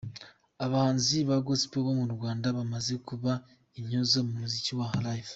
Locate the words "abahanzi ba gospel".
0.65-1.81